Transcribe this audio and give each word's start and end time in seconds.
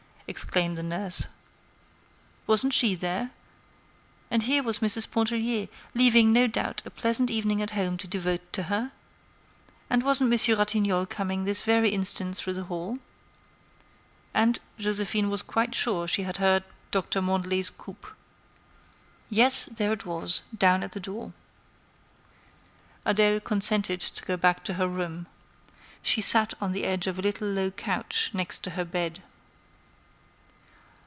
exclaimed 0.33 0.77
the 0.77 0.83
nurse. 0.83 1.27
Wasn't 2.47 2.71
she 2.73 2.95
there? 2.95 3.31
And 4.29 4.43
here 4.43 4.63
was 4.63 4.79
Mrs. 4.79 5.11
Pontellier 5.11 5.67
leaving, 5.93 6.31
no 6.31 6.47
doubt, 6.47 6.81
a 6.85 6.89
pleasant 6.89 7.29
evening 7.29 7.61
at 7.61 7.71
home 7.71 7.97
to 7.97 8.07
devote 8.07 8.53
to 8.53 8.63
her? 8.71 8.93
And 9.89 10.03
wasn't 10.03 10.29
Monsieur 10.29 10.55
Ratignolle 10.55 11.05
coming 11.05 11.43
that 11.43 11.57
very 11.65 11.89
instant 11.89 12.37
through 12.37 12.53
the 12.53 12.63
hall? 12.63 12.95
And 14.33 14.59
Joséphine 14.79 15.29
was 15.29 15.41
quite 15.43 15.75
sure 15.75 16.07
she 16.07 16.23
had 16.23 16.37
heard 16.37 16.63
Doctor 16.91 17.21
Mandelet's 17.21 17.69
coupé. 17.69 18.13
Yes, 19.29 19.65
there 19.65 19.91
it 19.91 20.05
was, 20.05 20.43
down 20.57 20.81
at 20.81 20.93
the 20.93 21.01
door. 21.01 21.33
Adèle 23.05 23.43
consented 23.43 23.99
to 23.99 24.23
go 24.23 24.37
back 24.37 24.63
to 24.63 24.75
her 24.75 24.87
room. 24.87 25.27
She 26.01 26.21
sat 26.21 26.53
on 26.61 26.71
the 26.71 26.85
edge 26.85 27.05
of 27.07 27.19
a 27.19 27.21
little 27.21 27.49
low 27.49 27.69
couch 27.69 28.29
next 28.33 28.63
to 28.63 28.69
her 28.79 28.85
bed. 28.85 29.21